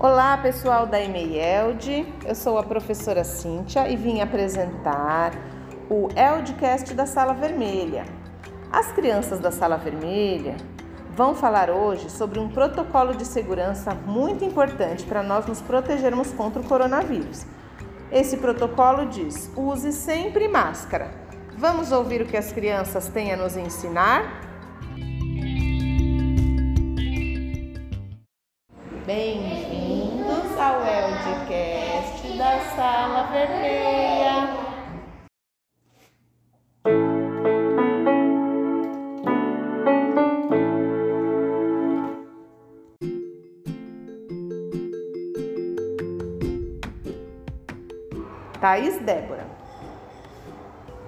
Olá, 0.00 0.36
pessoal 0.36 0.84
da 0.84 1.00
EMEIELD. 1.00 2.04
Eu 2.26 2.34
sou 2.34 2.58
a 2.58 2.64
professora 2.64 3.22
Cíntia 3.22 3.88
e 3.88 3.94
vim 3.94 4.20
apresentar 4.20 5.30
o 5.88 6.08
ELDcast 6.16 6.92
da 6.94 7.06
Sala 7.06 7.34
Vermelha. 7.34 8.04
As 8.72 8.90
crianças 8.90 9.38
da 9.38 9.52
Sala 9.52 9.76
Vermelha 9.76 10.56
vão 11.14 11.34
falar 11.34 11.70
hoje 11.70 12.10
sobre 12.10 12.38
um 12.38 12.48
protocolo 12.48 13.14
de 13.14 13.24
segurança 13.24 13.94
muito 13.94 14.44
importante 14.44 15.04
para 15.04 15.22
nós 15.22 15.46
nos 15.46 15.60
protegermos 15.60 16.32
contra 16.32 16.60
o 16.60 16.64
coronavírus. 16.64 17.46
Esse 18.10 18.36
protocolo 18.38 19.06
diz: 19.06 19.50
use 19.56 19.92
sempre 19.92 20.48
máscara. 20.48 21.10
Vamos 21.56 21.92
ouvir 21.92 22.22
o 22.22 22.26
que 22.26 22.36
as 22.36 22.50
crianças 22.50 23.08
têm 23.08 23.32
a 23.32 23.36
nos 23.36 23.56
ensinar? 23.56 24.40
Bem-vindos 29.06 30.58
ao 30.58 30.80
Eldcast 30.80 32.38
da 32.38 32.58
Sala 32.74 33.28
Vermelha. 33.32 34.61
Thaís 48.62 48.96
Débora. 49.00 49.44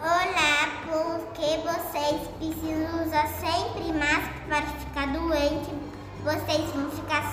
Olá, 0.00 0.68
porque 0.86 1.58
vocês 1.66 2.28
precisam 2.38 3.04
usar 3.04 3.26
sempre 3.26 3.92
máscara 3.92 4.46
para 4.46 4.62
ficar 4.62 5.06
doente. 5.08 5.74
Vocês 6.22 6.70
vão 6.70 6.88
ficar 6.92 7.24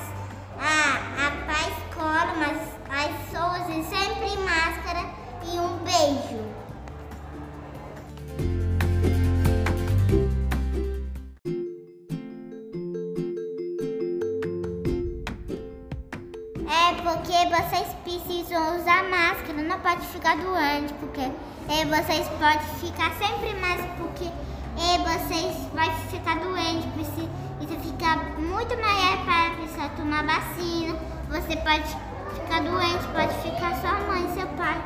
porque 17.28 17.45
vocês 17.50 17.88
precisam 18.06 18.78
usar 18.78 19.03
máscara, 19.03 19.61
não 19.61 19.78
pode 19.81 20.08
ficar 20.08 20.38
doente, 20.38 20.94
porque 20.94 21.20
é, 21.20 21.86
vocês 21.86 22.25
podem 22.30 22.59
ficar 22.80 23.11
sempre 23.16 23.53
máscara, 23.59 23.89
porque 23.97 24.23
é, 24.23 24.97
vocês 25.00 25.58
vão 25.73 25.92
ficar 26.09 26.39
doente, 26.39 26.88
precisa, 26.94 27.30
isso 27.59 27.80
fica 27.81 28.16
muito 28.39 28.80
maior 28.80 29.25
para 29.25 29.55
precisar 29.58 29.89
tomar 29.98 30.23
vacina. 30.25 30.98
Você 31.30 31.58
pode 31.58 31.88
ficar 32.33 32.61
doente, 32.61 33.05
pode 33.14 33.33
ficar 33.42 33.75
sua 33.81 34.00
mãe, 34.08 34.33
seu 34.33 34.48
pai, 34.55 34.81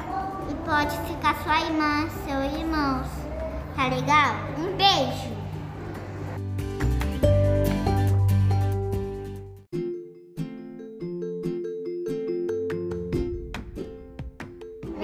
e 0.50 0.56
pode 0.68 0.98
ficar 1.08 1.36
sua 1.44 1.62
irmã, 1.62 2.10
seus 2.26 2.60
irmãos. 2.60 3.08
Tá 3.76 3.84
legal? 3.86 4.34
Um 4.58 4.76
beijo! 4.76 5.41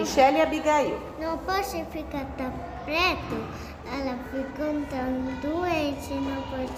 Michele 0.08 0.42
Abigail. 0.42 0.98
Não 1.20 1.38
posso 1.40 1.84
ficar 1.92 2.26
tão 2.38 2.50
preto, 2.86 3.44
ela 3.92 4.18
fica 4.32 4.64
tão 4.90 5.52
doente, 5.52 6.14
não 6.14 6.42
pode 6.44 6.72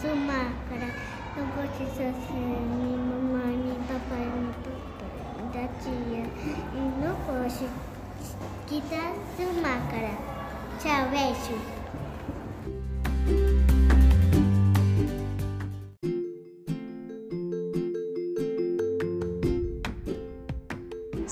sua 0.00 0.14
máscara, 0.14 0.94
não 1.36 1.46
pode 1.48 1.94
ser 1.94 2.14
nem 2.30 2.96
mamãe, 2.96 3.54
nem 3.54 3.78
papai, 3.82 4.32
nem 4.34 4.50
papai, 4.64 5.52
da 5.52 5.68
tia, 5.82 6.24
e 6.72 7.04
não 7.04 7.14
pode 7.26 7.68
quitar 8.66 9.12
sua 9.36 9.52
máscara. 9.60 10.12
Tchau, 10.80 11.06
beijo. 11.10 11.77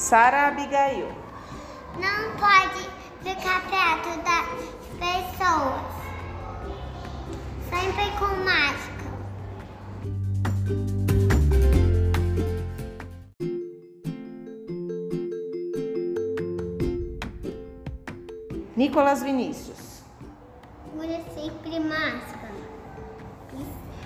Sara 0.06 0.46
Abigail. 0.46 1.08
Não 1.98 2.36
pode 2.36 2.88
ficar 3.24 3.60
perto 3.62 4.10
das 4.22 4.48
pessoas. 5.00 5.82
Sempre 7.68 8.06
com 8.16 8.30
máscara. 8.44 9.10
Nicolas 18.76 19.24
Vinícius. 19.24 20.04
Use 20.94 21.20
sempre 21.34 21.80
máscara. 21.80 22.54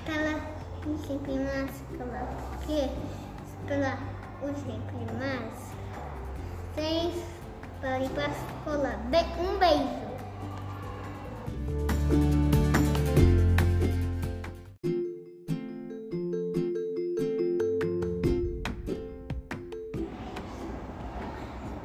Ela 0.06 0.40
use 0.86 1.06
sempre 1.06 1.34
máscara. 1.40 2.26
Porque 2.56 2.88
ela 3.70 3.98
use 4.42 4.60
sempre 4.62 5.04
máscara. 5.18 5.69
Sem 6.75 7.12
para 7.81 7.98
ir 8.00 8.10
para 8.10 8.26
a 8.26 8.31
escola. 8.31 8.98
Um 9.38 9.58
beijo. 9.58 10.10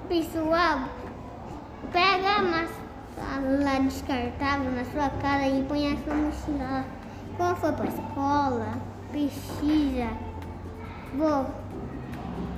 Pessoal, 0.08 0.90
pega 1.92 2.36
a 2.36 2.42
máscara 2.42 2.76
descartável 4.06 4.72
na 4.72 4.86
sua 4.86 5.10
cara 5.22 5.48
e 5.48 5.64
põe 5.64 5.94
a 5.94 5.98
sua 5.98 6.14
mochila 6.14 6.64
lá. 6.64 6.86
Quando 7.38 7.56
for 7.58 7.74
para 7.74 7.86
a 7.86 7.88
escola, 7.88 8.74
precisa. 9.12 10.10
Vou. 11.16 11.65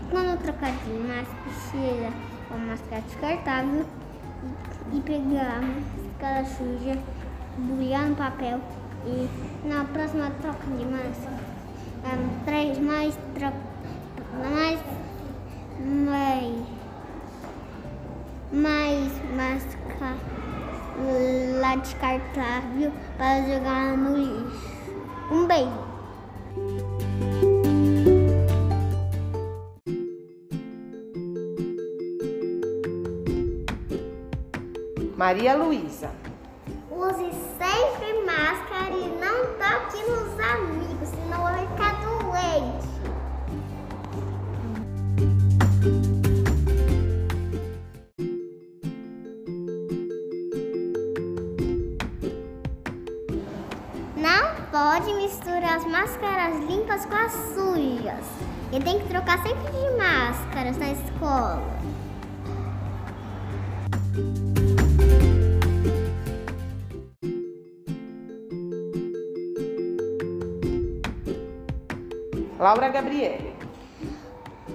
Quando 0.09 0.37
de 0.85 0.99
máscara, 1.07 1.37
precisa 1.43 2.13
uma 2.49 2.65
máscara 2.65 3.01
descartável 3.01 3.85
e, 4.91 4.97
e 4.97 5.37
a 5.37 5.61
máscara 5.61 6.45
suja, 6.45 6.99
embrulhar 7.57 8.05
no 8.05 8.15
papel 8.15 8.61
e 9.05 9.29
na 9.67 9.83
próxima 9.83 10.31
troca 10.41 10.65
de 10.65 10.85
máscara, 10.85 11.37
ah, 12.05 12.43
traz 12.45 12.79
mais, 12.79 13.17
troca, 13.35 13.57
mais, 14.33 14.79
mais, 15.83 16.55
mais 18.53 19.11
máscara 19.35 19.77
descartável 21.77 22.91
para 23.17 23.41
jogar 23.41 23.97
no 23.97 24.17
lixo. 24.17 24.77
Um 25.31 25.45
beijo. 25.45 25.86
Maria 35.17 35.55
Luísa. 35.55 36.11
Use 36.91 37.31
sempre 37.57 38.23
máscara 38.23 38.91
e 38.91 39.09
não 39.19 39.45
toque 39.57 39.97
nos 40.03 40.39
amigos, 40.39 41.09
senão 41.09 41.41
vai 41.41 41.65
ficar 41.65 41.93
doente. 42.03 42.87
Não 54.15 54.55
pode 54.71 55.11
misturar 55.15 55.77
as 55.77 55.85
máscaras 55.85 56.59
limpas 56.69 57.07
com 57.07 57.15
as 57.15 57.31
sujas. 57.55 58.25
E 58.71 58.79
tem 58.79 58.99
que 58.99 59.07
trocar 59.07 59.41
sempre 59.41 59.71
de 59.71 59.97
máscaras 59.97 60.77
na 60.77 60.91
escola. 60.91 61.77
Laura 72.59 72.89
Gabriele. 72.89 73.53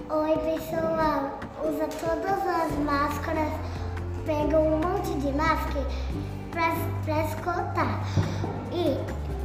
Oi, 0.09 0.37
pessoal. 0.37 1.37
Usa 1.65 1.85
todas 1.99 2.47
as 2.47 2.71
máscaras. 2.79 3.51
Pega 4.25 4.57
um 4.57 4.77
monte 4.77 5.13
de 5.19 5.33
máscara 5.33 5.85
para 6.51 7.23
escutar. 7.25 7.99
E 8.71 8.97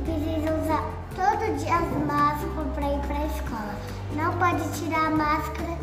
precisa 0.05 0.55
usar 0.55 0.85
todo 1.17 1.57
dia 1.57 1.79
as 1.79 1.91
máscaras 2.07 2.73
para 2.77 2.93
ir 2.93 3.01
para 3.09 3.17
a 3.17 3.27
escola. 3.27 3.75
Não 4.15 4.33
pode 4.39 4.79
tirar 4.79 5.07
a 5.07 5.11
máscara 5.11 5.77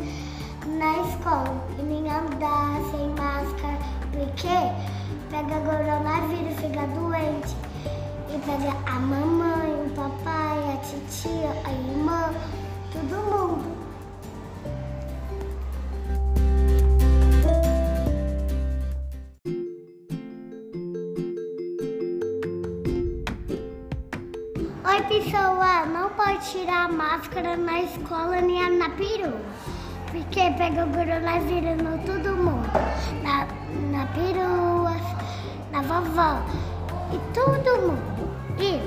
na 0.66 0.92
escola 1.02 1.62
e 1.78 1.82
nem 1.82 2.10
andar 2.10 2.80
sem 2.90 3.10
máscara, 3.10 3.78
porque 4.10 4.56
pega 5.30 5.60
coronavírus, 5.60 6.56
fica 6.58 6.85
Oi, 24.96 25.02
pessoal, 25.02 25.84
não 25.92 26.08
pode 26.08 26.50
tirar 26.50 26.86
a 26.86 26.88
máscara 26.88 27.54
na 27.54 27.82
escola 27.82 28.40
nem 28.40 28.78
na 28.78 28.88
perua, 28.88 29.38
porque 30.10 30.50
pega 30.56 30.86
o 30.86 30.90
coronavírus 30.90 31.76
no 31.82 31.98
todo 31.98 32.34
mundo, 32.34 32.66
na, 33.22 33.46
na 33.90 34.06
perua, 34.06 34.96
na 35.70 35.82
vovó 35.82 36.40
e 37.12 37.18
todo 37.34 37.82
mundo. 37.82 38.30
E 38.58 38.80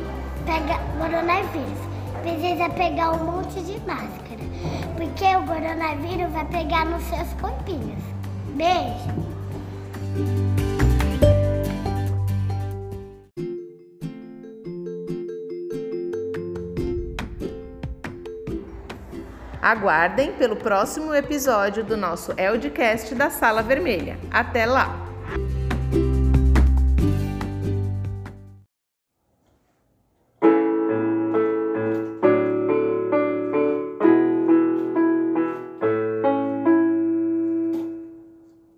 pega 0.45 0.79
coronavírus, 0.97 1.79
precisa 2.23 2.67
pegar 2.69 3.11
um 3.11 3.25
monte 3.25 3.61
de 3.61 3.79
máscara, 3.81 4.41
porque 4.97 5.35
o 5.35 5.45
coronavírus 5.45 6.33
vai 6.33 6.45
pegar 6.45 6.87
nos 6.87 7.03
seus 7.03 7.31
corpinhos. 7.39 8.01
Beijo! 8.55 9.13
Aguardem 19.61 20.33
pelo 20.33 20.55
próximo 20.55 21.13
episódio 21.13 21.83
do 21.83 21.97
nosso 21.97 22.33
Eldcast 22.37 23.13
da 23.13 23.29
Sala 23.29 23.61
Vermelha. 23.61 24.17
Até 24.31 24.65
lá! 24.65 25.08